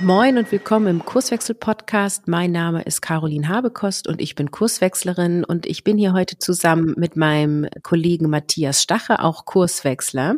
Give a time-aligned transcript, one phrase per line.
[0.00, 2.28] Moin und willkommen im Kurswechsel-Podcast.
[2.28, 6.94] Mein Name ist Caroline Habekost und ich bin Kurswechslerin und ich bin hier heute zusammen
[6.96, 10.36] mit meinem Kollegen Matthias Stache, auch Kurswechsler.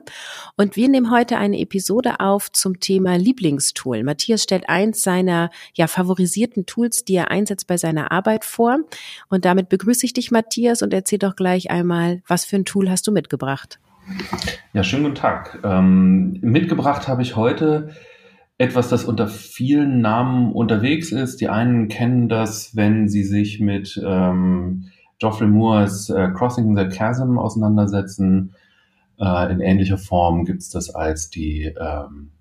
[0.57, 4.03] Und wir nehmen heute eine Episode auf zum Thema Lieblingstool.
[4.03, 8.79] Matthias stellt eins seiner ja favorisierten Tools, die er einsetzt bei seiner Arbeit vor.
[9.29, 12.89] Und damit begrüße ich dich, Matthias, und erzähl doch gleich einmal, was für ein Tool
[12.89, 13.79] hast du mitgebracht?
[14.73, 15.59] Ja, schönen guten Tag.
[15.63, 17.91] Ähm, mitgebracht habe ich heute
[18.61, 21.41] etwas, das unter vielen Namen unterwegs ist.
[21.41, 27.39] Die einen kennen das, wenn sie sich mit ähm, Geoffrey Moores äh, Crossing the Chasm
[27.39, 28.55] auseinandersetzen.
[29.19, 32.33] Äh, in ähnlicher Form gibt es das als die ähm,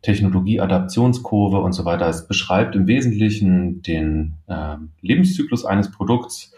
[0.00, 2.08] Technologie-Adaptionskurve und so weiter.
[2.08, 6.54] Es beschreibt im Wesentlichen den äh, Lebenszyklus eines Produkts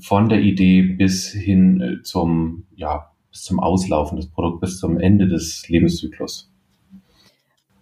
[0.00, 4.98] von der Idee bis hin äh, zum, ja, bis zum Auslaufen des Produkts, bis zum
[4.98, 6.52] Ende des Lebenszyklus.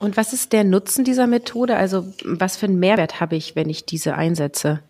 [0.01, 1.77] Und was ist der Nutzen dieser Methode?
[1.77, 4.81] Also was für einen Mehrwert habe ich, wenn ich diese einsetze?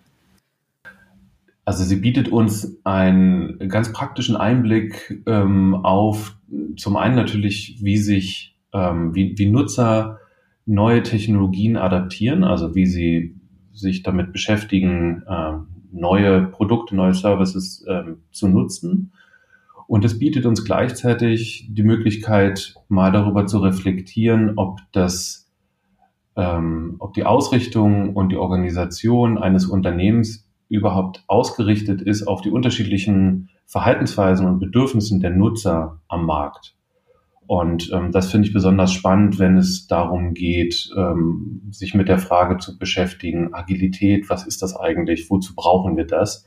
[1.65, 6.37] Also sie bietet uns einen ganz praktischen Einblick ähm, auf
[6.77, 10.21] zum einen natürlich, wie sich, ähm, wie, wie Nutzer
[10.65, 13.35] neue Technologien adaptieren, also wie sie
[13.73, 15.55] sich damit beschäftigen, äh,
[15.91, 19.13] neue Produkte, neue Services äh, zu nutzen
[19.91, 25.51] und es bietet uns gleichzeitig die Möglichkeit, mal darüber zu reflektieren, ob das,
[26.37, 33.49] ähm, ob die Ausrichtung und die Organisation eines Unternehmens überhaupt ausgerichtet ist auf die unterschiedlichen
[33.67, 36.77] Verhaltensweisen und Bedürfnissen der Nutzer am Markt.
[37.49, 42.21] Und ähm, das finde ich besonders spannend, wenn es darum geht, ähm, sich mit der
[42.21, 46.47] Frage zu beschäftigen, Agilität, was ist das eigentlich, wozu brauchen wir das?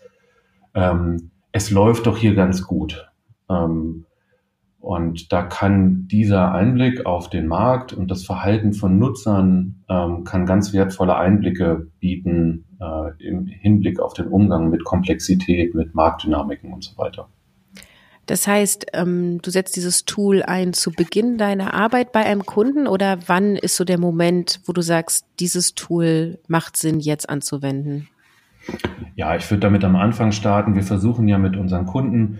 [0.73, 3.09] Ähm, es läuft doch hier ganz gut.
[3.49, 4.05] Ähm,
[4.83, 10.45] und da kann dieser Einblick auf den Markt und das Verhalten von Nutzern ähm, kann
[10.45, 16.83] ganz wertvolle Einblicke bieten äh, im Hinblick auf den Umgang mit Komplexität, mit Marktdynamiken und
[16.83, 17.29] so weiter.
[18.25, 22.85] Das heißt, ähm, du setzt dieses Tool ein zu Beginn deiner Arbeit bei einem Kunden
[22.85, 28.09] oder wann ist so der Moment, wo du sagst, dieses Tool macht Sinn, jetzt anzuwenden?
[29.15, 30.75] Ja, ich würde damit am Anfang starten.
[30.75, 32.39] Wir versuchen ja mit unseren Kunden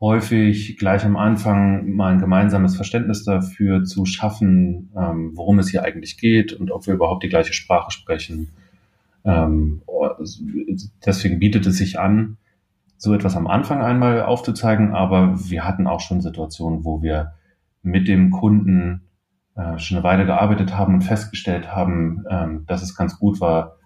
[0.00, 5.84] häufig gleich am Anfang mal ein gemeinsames Verständnis dafür zu schaffen, ähm, worum es hier
[5.84, 8.50] eigentlich geht und ob wir überhaupt die gleiche Sprache sprechen.
[9.24, 9.82] Ähm,
[11.04, 12.36] deswegen bietet es sich an,
[12.98, 17.32] so etwas am Anfang einmal aufzuzeigen, aber wir hatten auch schon Situationen, wo wir
[17.82, 19.02] mit dem Kunden
[19.54, 23.76] äh, schon eine Weile gearbeitet haben und festgestellt haben, ähm, dass es ganz gut war,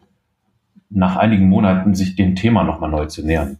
[0.90, 3.58] nach einigen Monaten sich dem Thema nochmal neu zu nähern.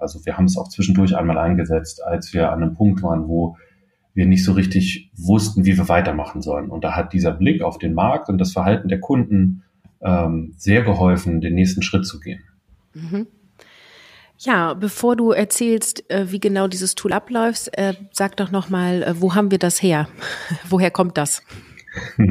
[0.00, 3.56] Also wir haben es auch zwischendurch einmal eingesetzt, als wir an einem Punkt waren, wo
[4.14, 6.70] wir nicht so richtig wussten, wie wir weitermachen sollen.
[6.70, 9.62] Und da hat dieser Blick auf den Markt und das Verhalten der Kunden
[10.02, 12.42] ähm, sehr geholfen, den nächsten Schritt zu gehen.
[12.94, 13.26] Mhm.
[14.38, 19.20] Ja, bevor du erzählst, äh, wie genau dieses Tool abläuft, äh, sag doch nochmal, äh,
[19.20, 20.08] wo haben wir das her?
[20.68, 21.42] Woher kommt das?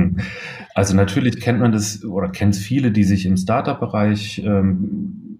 [0.73, 5.37] Also natürlich kennt man das oder kennt es viele, die sich im Startup-Bereich ähm,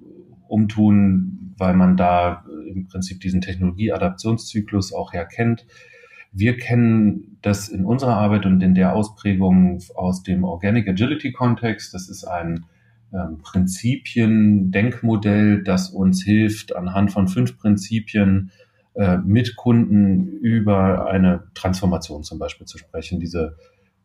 [0.49, 5.65] umtun, weil man da im Prinzip diesen Technologie-Adaptionszyklus auch herkennt.
[6.31, 11.91] Wir kennen das in unserer Arbeit und in der Ausprägung aus dem Organic Agility Kontext.
[11.93, 12.65] Das ist ein
[13.11, 18.51] ähm, Prinzipien-Denkmodell, das uns hilft, anhand von fünf Prinzipien
[18.93, 23.19] äh, mit Kunden über eine Transformation zum Beispiel zu sprechen.
[23.19, 23.57] Diese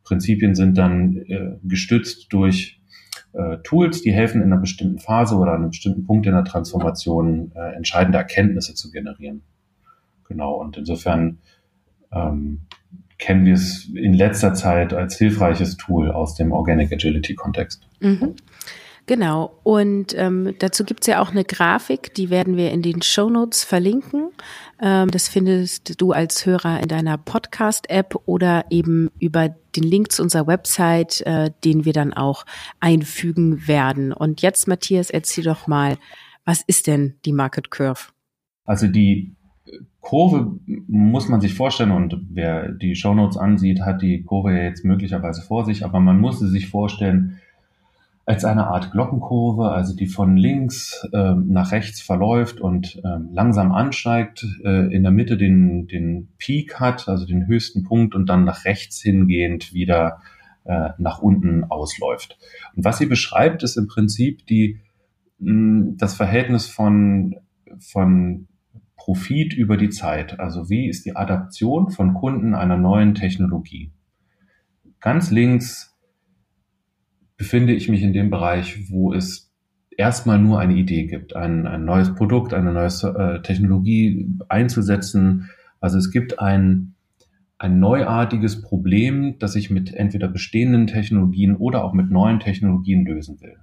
[0.05, 2.81] Prinzipien sind dann äh, gestützt durch
[3.35, 6.45] äh, Tools, die helfen in einer bestimmten Phase oder an einem bestimmten Punkt in der
[6.45, 9.43] Transformation äh, entscheidende Erkenntnisse zu generieren.
[10.29, 11.39] Genau, und insofern
[12.13, 12.61] ähm,
[13.19, 17.87] kennen wir es in letzter Zeit als hilfreiches Tool aus dem Organic Agility Kontext.
[18.01, 18.35] Mhm.
[19.07, 19.61] Genau.
[19.63, 23.63] Und ähm, dazu gibt's ja auch eine Grafik, die werden wir in den Show Notes
[23.63, 24.31] verlinken.
[24.81, 30.23] Ähm, das findest du als Hörer in deiner Podcast-App oder eben über den Link zu
[30.23, 32.47] unserer Website, äh, den wir dann auch
[32.81, 34.13] einfügen werden.
[34.13, 35.99] Und jetzt, Matthias, erzähl doch mal,
[36.47, 38.13] was ist denn die Market Curve?
[38.65, 39.35] Also die
[40.01, 44.65] Kurve muss man sich vorstellen und wer die Show Notes ansieht, hat die Kurve ja
[44.65, 47.41] jetzt möglicherweise vor sich, aber man muss sie sich vorstellen
[48.27, 53.73] als eine Art Glockenkurve, also die von links äh, nach rechts verläuft und äh, langsam
[53.73, 58.45] ansteigt, äh, in der Mitte den, den Peak hat, also den höchsten Punkt und dann
[58.45, 60.23] nach rechts hingehend wieder
[60.65, 62.39] äh, nach unten ausläuft.
[62.75, 64.81] Und was sie beschreibt, ist im Prinzip die,
[65.39, 67.37] mh, das Verhältnis von,
[67.79, 68.49] von
[68.97, 70.41] Profit über die Zeit.
[70.41, 73.93] Also wie ist die Adaption von Kunden einer neuen Technologie?
[75.01, 75.94] Ganz links
[77.37, 79.53] befinde ich mich in dem Bereich, wo es
[79.97, 85.51] erstmal nur eine Idee gibt, ein, ein neues Produkt, eine neue äh, Technologie einzusetzen.
[85.81, 86.95] Also es gibt ein,
[87.59, 93.41] ein neuartiges Problem, das ich mit entweder bestehenden Technologien oder auch mit neuen Technologien lösen
[93.41, 93.57] will.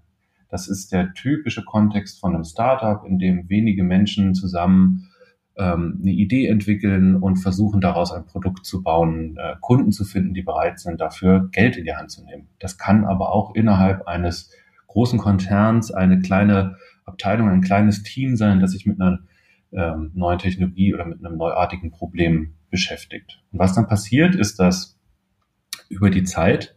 [0.50, 5.08] Das ist der typische Kontext von einem Startup, in dem wenige Menschen zusammen
[5.58, 10.34] ähm, eine Idee entwickeln und versuchen daraus ein Produkt zu bauen, äh, Kunden zu finden,
[10.34, 12.48] die bereit sind, dafür Geld in die Hand zu nehmen.
[12.60, 14.52] Das kann aber auch innerhalb eines
[14.88, 19.20] großen Konzerns eine kleine Abteilung, ein kleines Team sein, das sich mit einer
[19.72, 23.42] ähm, neuen Technologie oder mit einem neuartigen Problem beschäftigt.
[23.52, 24.98] Und was dann passiert, ist, dass
[25.90, 26.76] über die Zeit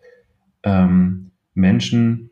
[0.63, 2.31] ähm, Menschen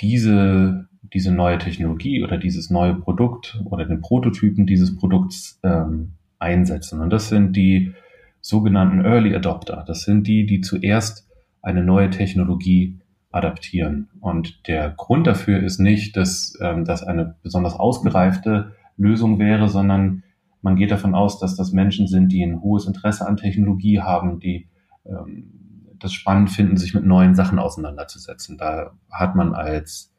[0.00, 7.00] diese diese neue Technologie oder dieses neue Produkt oder den Prototypen dieses Produkts ähm, einsetzen.
[7.00, 7.94] Und das sind die
[8.40, 9.84] sogenannten Early Adopter.
[9.86, 11.28] Das sind die, die zuerst
[11.62, 12.98] eine neue Technologie
[13.30, 14.08] adaptieren.
[14.20, 20.22] Und der Grund dafür ist nicht, dass ähm, das eine besonders ausgereifte Lösung wäre, sondern
[20.62, 24.40] man geht davon aus, dass das Menschen sind, die ein hohes Interesse an Technologie haben,
[24.40, 24.68] die
[25.06, 25.52] ähm,
[25.98, 28.56] das spannend finden, sich mit neuen Sachen auseinanderzusetzen.
[28.56, 30.14] Da hat man als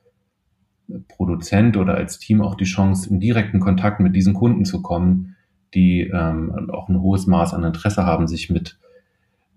[1.08, 5.36] Produzent oder als Team auch die Chance, in direkten Kontakt mit diesen Kunden zu kommen,
[5.74, 8.80] die ähm, auch ein hohes Maß an Interesse haben, sich mit,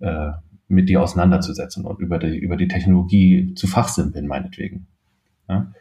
[0.00, 0.32] äh,
[0.68, 4.86] mit dir auseinanderzusetzen und über die, über die Technologie zu fachsimpeln, meinetwegen.
[5.48, 5.72] Ja.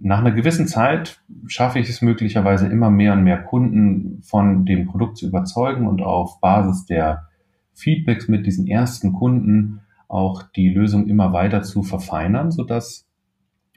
[0.00, 4.86] Nach einer gewissen Zeit schaffe ich es möglicherweise immer mehr und mehr Kunden von dem
[4.86, 7.28] Produkt zu überzeugen und auf Basis der
[7.72, 13.06] Feedbacks mit diesen ersten Kunden auch die Lösung immer weiter zu verfeinern, sodass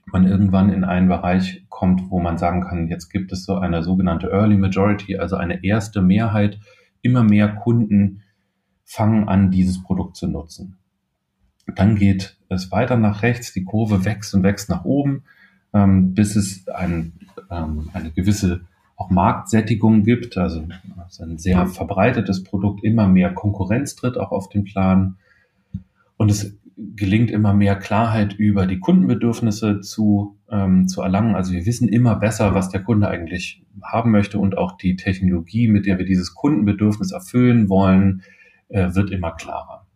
[0.05, 3.83] man irgendwann in einen Bereich kommt, wo man sagen kann, jetzt gibt es so eine
[3.83, 6.59] sogenannte Early Majority, also eine erste Mehrheit.
[7.01, 8.21] Immer mehr Kunden
[8.83, 10.77] fangen an, dieses Produkt zu nutzen.
[11.75, 15.23] Dann geht es weiter nach rechts, die Kurve wächst und wächst nach oben,
[15.73, 17.13] ähm, bis es ein,
[17.49, 18.61] ähm, eine gewisse
[18.95, 20.65] auch Marktsättigung gibt, also
[21.19, 25.17] ein sehr verbreitetes Produkt, immer mehr Konkurrenz tritt auch auf den Plan.
[26.15, 31.35] Und es gelingt immer mehr Klarheit über die Kundenbedürfnisse zu, ähm, zu erlangen.
[31.35, 35.67] Also wir wissen immer besser, was der Kunde eigentlich haben möchte und auch die Technologie,
[35.67, 38.23] mit der wir dieses Kundenbedürfnis erfüllen wollen,
[38.67, 39.87] äh, wird immer klarer.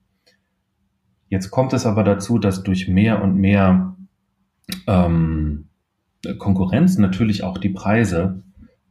[1.27, 3.95] Jetzt kommt es aber dazu, dass durch mehr und mehr
[4.87, 5.67] ähm,
[6.37, 8.41] Konkurrenz natürlich auch die Preise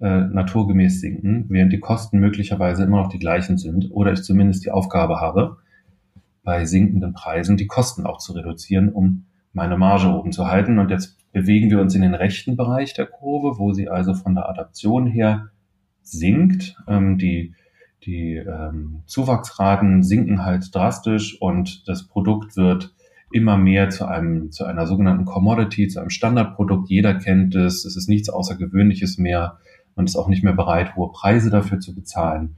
[0.00, 4.64] äh, naturgemäß sinken, während die Kosten möglicherweise immer noch die gleichen sind oder ich zumindest
[4.64, 5.56] die Aufgabe habe,
[6.48, 10.78] bei sinkenden Preisen die Kosten auch zu reduzieren, um meine Marge oben zu halten.
[10.78, 14.34] Und jetzt bewegen wir uns in den rechten Bereich der Kurve, wo sie also von
[14.34, 15.50] der Adaption her
[16.00, 16.74] sinkt.
[16.88, 17.52] Ähm, die
[18.04, 22.94] die ähm, Zuwachsraten sinken halt drastisch und das Produkt wird
[23.30, 26.88] immer mehr zu einem, zu einer sogenannten Commodity, zu einem Standardprodukt.
[26.88, 27.84] Jeder kennt es.
[27.84, 29.58] Es ist nichts Außergewöhnliches mehr.
[29.96, 32.56] Man ist auch nicht mehr bereit, hohe Preise dafür zu bezahlen.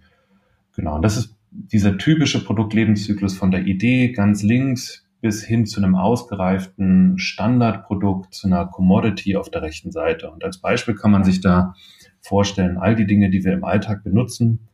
[0.76, 0.94] Genau.
[0.94, 5.96] Und das ist dieser typische Produktlebenszyklus von der Idee ganz links bis hin zu einem
[5.96, 10.30] ausgereiften Standardprodukt, zu einer Commodity auf der rechten Seite.
[10.30, 11.74] Und als Beispiel kann man sich da
[12.20, 14.68] vorstellen, all die Dinge, die wir im Alltag benutzen,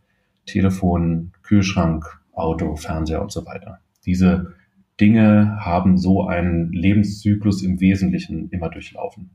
[0.44, 3.80] Telefon, Kühlschrank, Auto, Fernseher und so weiter.
[4.04, 4.54] Diese
[5.00, 9.30] Dinge haben so einen Lebenszyklus im Wesentlichen immer durchlaufen.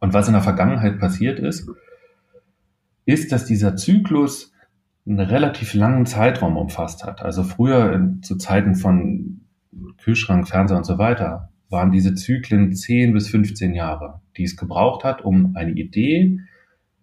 [0.00, 1.68] Und was in der Vergangenheit passiert ist,
[3.04, 4.51] ist, dass dieser Zyklus
[5.06, 7.22] einen relativ langen Zeitraum umfasst hat.
[7.22, 9.40] Also früher in, zu Zeiten von
[9.98, 15.04] Kühlschrank, Fernseher und so weiter waren diese Zyklen 10 bis 15 Jahre, die es gebraucht
[15.04, 16.38] hat, um eine Idee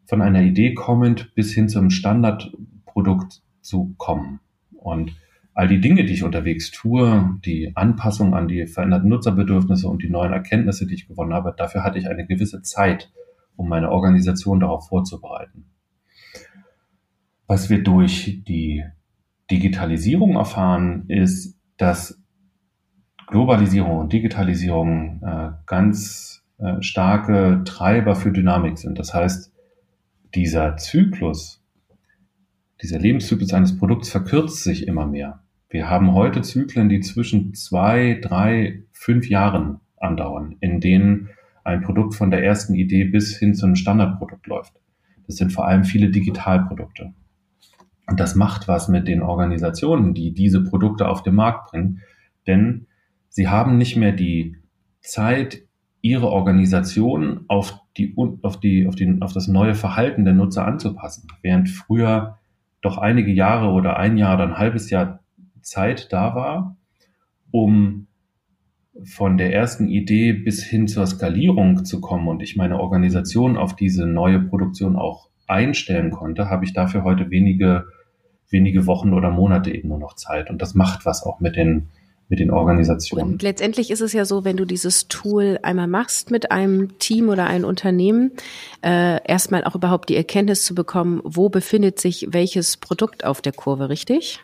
[0.10, 4.40] von einer Idee kommend bis hin zum Standardprodukt zu kommen.
[4.72, 5.16] Und
[5.54, 10.10] all die Dinge, die ich unterwegs tue, die Anpassung an die veränderten Nutzerbedürfnisse und die
[10.10, 13.12] neuen Erkenntnisse, die ich gewonnen habe, dafür hatte ich eine gewisse Zeit,
[13.56, 15.66] um meine Organisation darauf vorzubereiten.
[17.50, 18.84] Was wir durch die
[19.50, 22.22] Digitalisierung erfahren, ist, dass
[23.26, 29.00] Globalisierung und Digitalisierung äh, ganz äh, starke Treiber für Dynamik sind.
[29.00, 29.52] Das heißt,
[30.36, 31.66] dieser Zyklus,
[32.84, 35.42] dieser Lebenszyklus eines Produkts verkürzt sich immer mehr.
[35.72, 41.30] Wir haben heute Zyklen, die zwischen zwei, drei, fünf Jahren andauern, in denen
[41.64, 44.74] ein Produkt von der ersten Idee bis hin zum Standardprodukt läuft.
[45.26, 47.16] Das sind vor allem viele Digitalprodukte.
[48.10, 52.02] Und das macht was mit den Organisationen, die diese Produkte auf den Markt bringen,
[52.48, 52.88] denn
[53.30, 54.58] sie haben nicht mehr die
[55.02, 55.64] Zeit,
[56.02, 61.28] ihre Organisation auf die, auf die, auf die, auf das neue Verhalten der Nutzer anzupassen.
[61.42, 62.38] Während früher
[62.82, 65.20] doch einige Jahre oder ein Jahr oder ein halbes Jahr
[65.62, 66.78] Zeit da war,
[67.52, 68.08] um
[69.04, 73.76] von der ersten Idee bis hin zur Skalierung zu kommen und ich meine Organisation auf
[73.76, 77.86] diese neue Produktion auch einstellen konnte, habe ich dafür heute wenige,
[78.50, 80.50] wenige Wochen oder Monate eben nur noch Zeit.
[80.50, 81.90] Und das macht was auch mit den,
[82.30, 83.34] mit den Organisationen.
[83.34, 87.30] Und letztendlich ist es ja so, wenn du dieses Tool einmal machst mit einem Team
[87.30, 88.32] oder einem Unternehmen,
[88.84, 93.54] äh, erstmal auch überhaupt die Erkenntnis zu bekommen, wo befindet sich welches Produkt auf der
[93.54, 94.40] Kurve, richtig?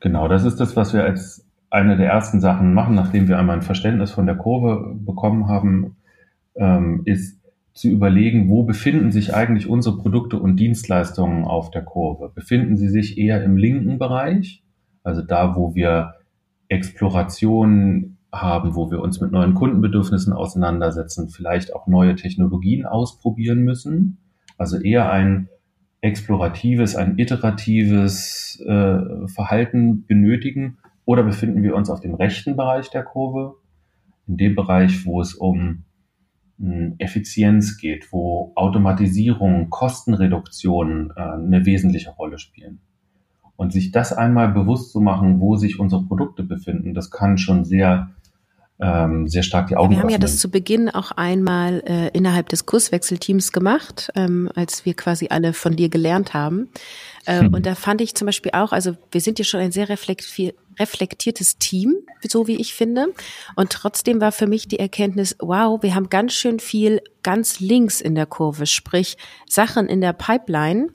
[0.00, 3.56] Genau, das ist das, was wir als eine der ersten Sachen machen, nachdem wir einmal
[3.56, 5.96] ein Verständnis von der Kurve bekommen haben,
[6.54, 7.38] ähm, ist
[7.74, 12.30] zu überlegen, wo befinden sich eigentlich unsere Produkte und Dienstleistungen auf der Kurve?
[12.32, 14.62] Befinden sie sich eher im linken Bereich,
[15.02, 16.14] also da, wo wir
[16.68, 24.18] Exploration haben, wo wir uns mit neuen Kundenbedürfnissen auseinandersetzen, vielleicht auch neue Technologien ausprobieren müssen,
[24.56, 25.48] also eher ein
[26.00, 30.78] exploratives, ein iteratives äh, Verhalten benötigen?
[31.06, 33.56] Oder befinden wir uns auf dem rechten Bereich der Kurve,
[34.26, 35.84] in dem Bereich, wo es um
[36.98, 42.80] Effizienz geht, wo Automatisierung, Kostenreduktion äh, eine wesentliche Rolle spielen?
[43.56, 47.64] Und sich das einmal bewusst zu machen, wo sich unsere Produkte befinden, das kann schon
[47.64, 48.10] sehr
[48.80, 50.20] ähm, sehr stark die Augen ja, Wir haben öffnen.
[50.20, 55.28] ja das zu Beginn auch einmal äh, innerhalb des Kurswechselteams gemacht, ähm, als wir quasi
[55.30, 56.68] alle von dir gelernt haben.
[57.24, 57.54] Äh, hm.
[57.54, 59.88] Und da fand ich zum Beispiel auch, also wir sind ja schon ein sehr
[60.78, 63.08] reflektiertes Team, so wie ich finde.
[63.56, 68.00] Und trotzdem war für mich die Erkenntnis, wow, wir haben ganz schön viel ganz links
[68.00, 69.16] in der Kurve, sprich
[69.48, 70.88] Sachen in der Pipeline,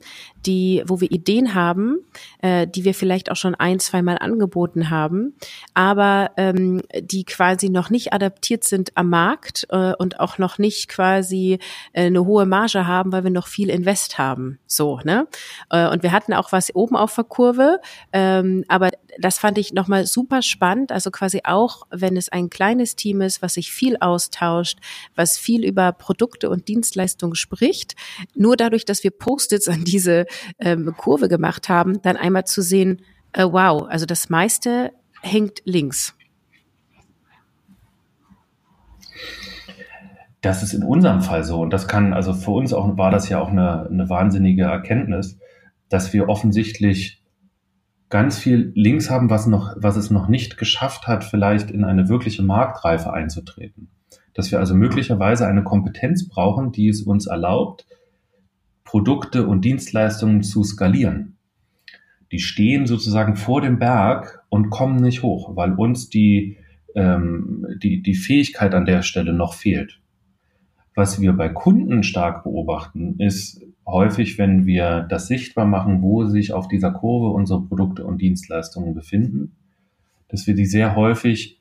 [0.46, 1.98] die, wo wir Ideen haben,
[2.40, 5.34] äh, die wir vielleicht auch schon ein, zweimal angeboten haben,
[5.74, 10.88] aber ähm, die quasi noch nicht adaptiert sind am Markt äh, und auch noch nicht
[10.88, 11.58] quasi
[11.92, 14.60] äh, eine hohe Marge haben, weil wir noch viel Invest haben.
[14.66, 15.26] So, ne?
[15.68, 17.80] Äh, und wir hatten auch was oben auf der Kurve,
[18.12, 20.92] ähm, aber das fand ich nochmal super spannend.
[20.92, 24.78] Also quasi auch, wenn es ein kleines Team ist, was sich viel austauscht,
[25.14, 27.96] was viel über Produkte und Dienstleistungen spricht,
[28.34, 30.26] nur dadurch, dass wir Post-its an diese
[30.58, 33.02] ähm, Kurve gemacht haben, dann einmal zu sehen,
[33.32, 36.14] äh, wow, also das meiste hängt links.
[40.40, 41.60] Das ist in unserem Fall so.
[41.60, 45.38] Und das kann, also für uns auch war das ja auch eine, eine wahnsinnige Erkenntnis,
[45.90, 47.19] dass wir offensichtlich
[48.10, 52.08] ganz viel links haben, was noch, was es noch nicht geschafft hat, vielleicht in eine
[52.08, 53.88] wirkliche Marktreife einzutreten.
[54.34, 57.86] Dass wir also möglicherweise eine Kompetenz brauchen, die es uns erlaubt,
[58.84, 61.36] Produkte und Dienstleistungen zu skalieren.
[62.32, 66.56] Die stehen sozusagen vor dem Berg und kommen nicht hoch, weil uns die,
[66.96, 70.00] ähm, die, die Fähigkeit an der Stelle noch fehlt.
[70.96, 76.52] Was wir bei Kunden stark beobachten, ist häufig, wenn wir das sichtbar machen, wo sich
[76.52, 79.56] auf dieser Kurve unsere Produkte und Dienstleistungen befinden,
[80.28, 81.60] dass wir die sehr häufig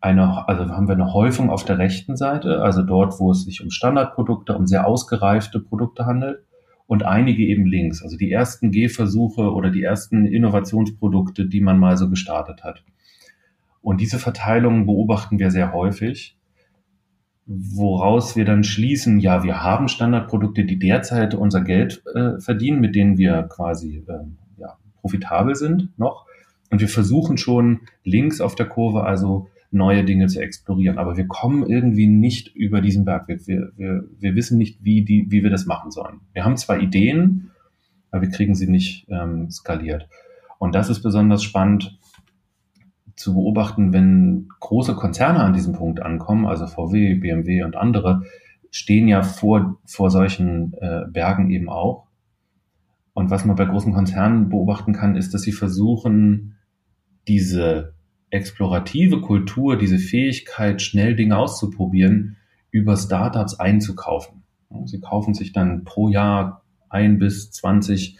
[0.00, 3.62] eine, also haben wir eine Häufung auf der rechten Seite, also dort, wo es sich
[3.62, 6.44] um Standardprodukte, um sehr ausgereifte Produkte handelt
[6.86, 11.96] und einige eben links, also die ersten Gehversuche oder die ersten Innovationsprodukte, die man mal
[11.96, 12.84] so gestartet hat.
[13.80, 16.36] Und diese Verteilung beobachten wir sehr häufig
[17.46, 22.94] woraus wir dann schließen, ja, wir haben Standardprodukte, die derzeit unser Geld äh, verdienen, mit
[22.94, 24.24] denen wir quasi äh,
[24.56, 26.26] ja, profitabel sind noch.
[26.70, 30.98] Und wir versuchen schon links auf der Kurve also neue Dinge zu explorieren.
[30.98, 33.28] Aber wir kommen irgendwie nicht über diesen Berg.
[33.28, 36.20] Wir, wir, wir, wir wissen nicht, wie, die, wie wir das machen sollen.
[36.32, 37.50] Wir haben zwar Ideen,
[38.10, 40.08] aber wir kriegen sie nicht ähm, skaliert.
[40.58, 41.98] Und das ist besonders spannend,
[43.16, 48.22] zu beobachten, wenn große Konzerne an diesem Punkt ankommen, also VW, BMW und andere,
[48.70, 52.06] stehen ja vor, vor solchen äh, Bergen eben auch.
[53.12, 56.56] Und was man bei großen Konzernen beobachten kann, ist, dass sie versuchen,
[57.28, 57.94] diese
[58.30, 62.36] explorative Kultur, diese Fähigkeit, schnell Dinge auszuprobieren,
[62.72, 64.42] über Startups einzukaufen.
[64.86, 68.18] Sie kaufen sich dann pro Jahr ein bis zwanzig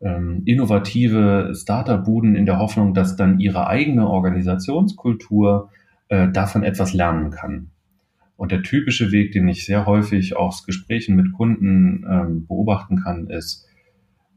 [0.00, 5.70] ähm, innovative Startup-Buden in der Hoffnung, dass dann ihre eigene Organisationskultur
[6.08, 7.70] äh, davon etwas lernen kann.
[8.36, 13.26] Und der typische Weg, den ich sehr häufig aus Gesprächen mit Kunden ähm, beobachten kann,
[13.26, 13.66] ist,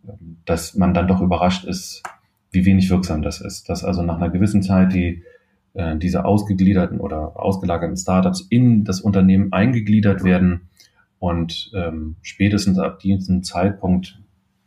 [0.08, 2.02] ähm, dass man dann doch überrascht ist,
[2.52, 3.70] wie wenig wirksam das ist.
[3.70, 5.24] Dass also nach einer gewissen Zeit die
[5.74, 10.70] äh, diese ausgegliederten oder ausgelagerten Startups in das Unternehmen eingegliedert werden
[11.20, 14.21] und ähm, spätestens ab diesem Zeitpunkt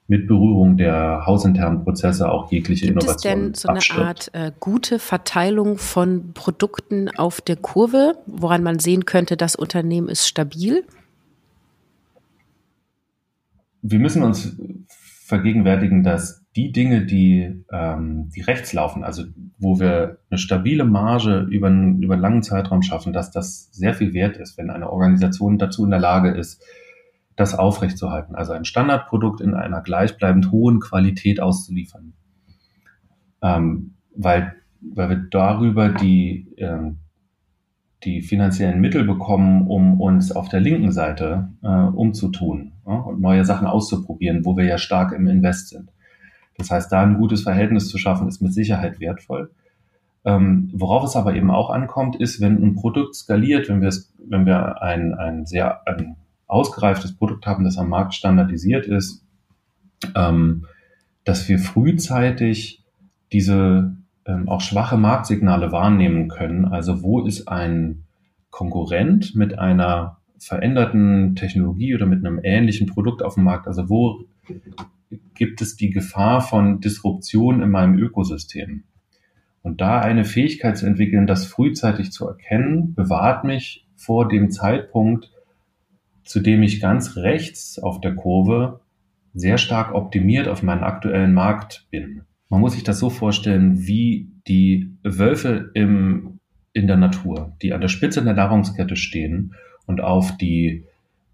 [0.06, 3.44] mit Berührung der hausinternen Prozesse auch jegliche Gibt Innovation.
[3.44, 4.00] Gibt es denn so eine abstirbt.
[4.00, 10.08] Art äh, gute Verteilung von Produkten auf der Kurve, woran man sehen könnte, das Unternehmen
[10.08, 10.84] ist stabil?
[13.80, 14.56] Wir müssen uns
[15.24, 19.24] vergegenwärtigen, dass die Dinge, die, ähm, die rechts laufen, also
[19.58, 23.94] wo wir eine stabile Marge über, einen, über einen langen Zeitraum schaffen, dass das sehr
[23.94, 26.62] viel wert ist, wenn eine Organisation dazu in der Lage ist,
[27.36, 28.34] das aufrechtzuerhalten.
[28.34, 32.12] Also ein Standardprodukt in einer gleichbleibend hohen Qualität auszuliefern.
[33.42, 36.98] Ähm, weil, weil wir darüber die, ähm,
[38.04, 43.44] die finanziellen Mittel bekommen, um uns auf der linken Seite äh, umzutun ja, und neue
[43.44, 45.90] Sachen auszuprobieren, wo wir ja stark im Invest sind.
[46.56, 49.50] Das heißt, da ein gutes Verhältnis zu schaffen, ist mit Sicherheit wertvoll.
[50.24, 53.92] Ähm, worauf es aber eben auch ankommt, ist, wenn ein Produkt skaliert, wenn wir
[54.26, 56.16] wenn wir ein, ein sehr ein
[56.54, 59.24] ausgereiftes Produkt haben, das am Markt standardisiert ist,
[60.14, 60.66] ähm,
[61.24, 62.82] dass wir frühzeitig
[63.32, 63.96] diese
[64.26, 66.64] ähm, auch schwache Marktsignale wahrnehmen können.
[66.64, 68.04] Also wo ist ein
[68.50, 73.66] Konkurrent mit einer veränderten Technologie oder mit einem ähnlichen Produkt auf dem Markt?
[73.66, 74.24] Also wo
[75.34, 78.84] gibt es die Gefahr von Disruption in meinem Ökosystem?
[79.62, 85.30] Und da eine Fähigkeit zu entwickeln, das frühzeitig zu erkennen, bewahrt mich vor dem Zeitpunkt,
[86.24, 88.80] zu dem ich ganz rechts auf der Kurve
[89.34, 92.22] sehr stark optimiert auf meinen aktuellen Markt bin.
[92.48, 96.38] Man muss sich das so vorstellen, wie die Wölfe im,
[96.72, 99.54] in der Natur, die an der Spitze der Nahrungskette stehen
[99.86, 100.84] und auf die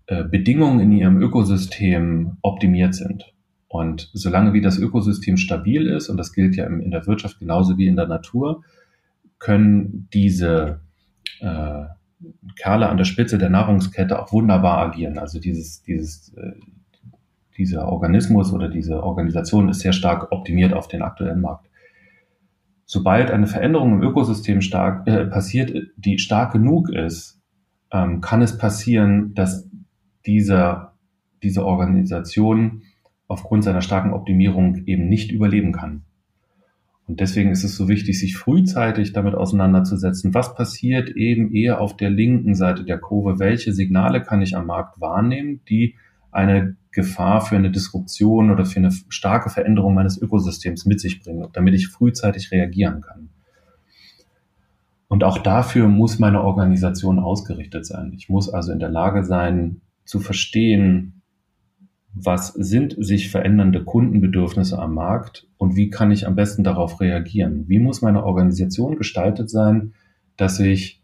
[0.06, 3.32] äh, Bedingungen in ihrem Ökosystem optimiert sind.
[3.68, 7.78] Und solange wie das Ökosystem stabil ist, und das gilt ja in der Wirtschaft genauso
[7.78, 8.64] wie in der Natur,
[9.38, 10.80] können diese
[11.40, 11.84] äh,
[12.56, 15.18] Kerle an der Spitze der Nahrungskette auch wunderbar agieren.
[15.18, 16.52] Also dieses, dieses, äh,
[17.56, 21.68] dieser Organismus oder diese Organisation ist sehr stark optimiert auf den aktuellen Markt.
[22.84, 27.40] Sobald eine Veränderung im Ökosystem stark äh, passiert, die stark genug ist,
[27.92, 29.68] ähm, kann es passieren, dass
[30.26, 30.94] dieser,
[31.42, 32.82] diese Organisation
[33.28, 36.02] aufgrund seiner starken Optimierung eben nicht überleben kann.
[37.10, 41.96] Und deswegen ist es so wichtig, sich frühzeitig damit auseinanderzusetzen, was passiert eben eher auf
[41.96, 45.96] der linken Seite der Kurve, welche Signale kann ich am Markt wahrnehmen, die
[46.30, 51.48] eine Gefahr für eine Disruption oder für eine starke Veränderung meines Ökosystems mit sich bringen,
[51.52, 53.30] damit ich frühzeitig reagieren kann.
[55.08, 58.12] Und auch dafür muss meine Organisation ausgerichtet sein.
[58.16, 61.19] Ich muss also in der Lage sein, zu verstehen,
[62.12, 67.64] was sind sich verändernde Kundenbedürfnisse am Markt und wie kann ich am besten darauf reagieren?
[67.68, 69.94] Wie muss meine Organisation gestaltet sein,
[70.36, 71.00] dass ich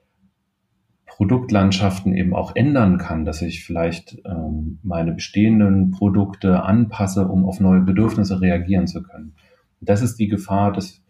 [1.17, 7.59] Produktlandschaften eben auch ändern kann, dass ich vielleicht ähm, meine bestehenden Produkte anpasse, um auf
[7.59, 9.35] neue Bedürfnisse reagieren zu können.
[9.81, 11.03] das ist die Gefahr, dass,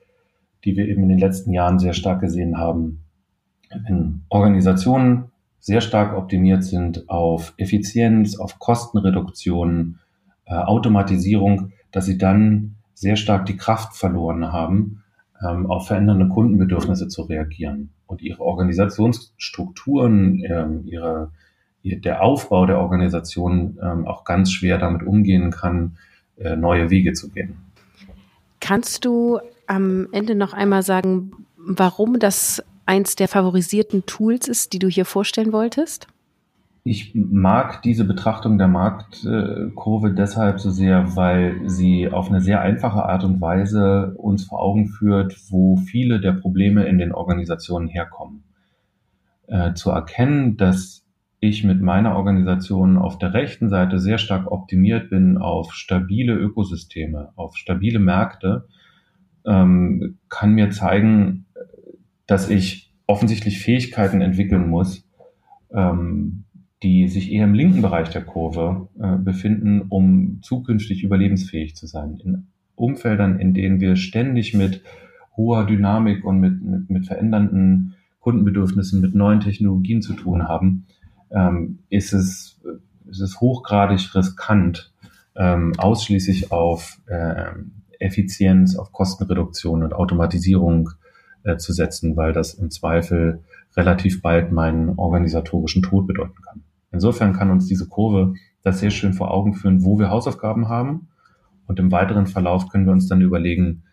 [0.64, 3.00] die wir eben in den letzten Jahren sehr stark gesehen haben,
[3.70, 5.32] wenn Organisationen
[5.66, 9.98] sehr stark optimiert sind auf Effizienz, auf Kostenreduktion,
[10.44, 15.02] äh, Automatisierung, dass sie dann sehr stark die Kraft verloren haben,
[15.44, 21.32] ähm, auf verändernde Kundenbedürfnisse zu reagieren und ihre Organisationsstrukturen, ähm, ihre,
[21.82, 25.96] der Aufbau der Organisation ähm, auch ganz schwer damit umgehen kann,
[26.36, 27.56] äh, neue Wege zu gehen.
[28.60, 34.78] Kannst du am Ende noch einmal sagen, warum das eins der favorisierten Tools ist, die
[34.78, 36.06] du hier vorstellen wolltest?
[36.84, 43.04] Ich mag diese Betrachtung der Marktkurve deshalb so sehr, weil sie auf eine sehr einfache
[43.04, 48.44] Art und Weise uns vor Augen führt, wo viele der Probleme in den Organisationen herkommen.
[49.48, 51.04] Äh, zu erkennen, dass
[51.40, 57.30] ich mit meiner Organisation auf der rechten Seite sehr stark optimiert bin auf stabile Ökosysteme,
[57.34, 58.68] auf stabile Märkte,
[59.44, 61.45] ähm, kann mir zeigen,
[62.26, 65.08] dass ich offensichtlich Fähigkeiten entwickeln muss,
[65.72, 66.44] ähm,
[66.82, 72.20] die sich eher im linken Bereich der Kurve äh, befinden, um zukünftig überlebensfähig zu sein.
[72.22, 74.82] In Umfeldern, in denen wir ständig mit
[75.36, 80.86] hoher Dynamik und mit, mit, mit verändernden Kundenbedürfnissen, mit neuen Technologien zu tun haben,
[81.30, 82.60] ähm, ist, es,
[83.08, 84.92] ist es hochgradig riskant,
[85.36, 87.52] ähm, ausschließlich auf äh,
[87.98, 90.90] Effizienz, auf Kostenreduktion und Automatisierung
[91.46, 93.44] äh, zu setzen, weil das im Zweifel
[93.76, 96.64] relativ bald meinen organisatorischen Tod bedeuten kann.
[96.90, 101.08] Insofern kann uns diese Kurve das sehr schön vor Augen führen, wo wir Hausaufgaben haben.
[101.66, 103.84] Und im weiteren Verlauf können wir uns dann überlegen,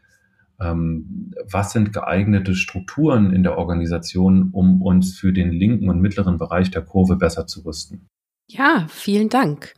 [0.60, 6.38] ähm, was sind geeignete Strukturen in der Organisation, um uns für den linken und mittleren
[6.38, 8.08] Bereich der Kurve besser zu rüsten.
[8.50, 9.74] Ja, vielen Dank.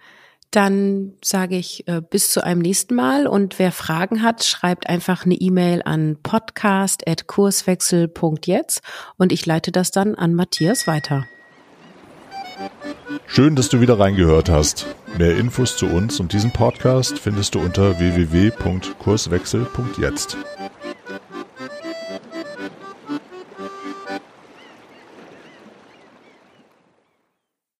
[0.56, 5.26] Dann sage ich äh, bis zu einem nächsten Mal und wer Fragen hat, schreibt einfach
[5.26, 8.82] eine E-Mail an podcast.kurswechsel.jetzt
[9.18, 11.26] und ich leite das dann an Matthias weiter.
[13.28, 14.86] Schön, dass du wieder reingehört hast.
[15.18, 20.38] Mehr Infos zu uns und diesem Podcast findest du unter www.kurswechsel.jetzt.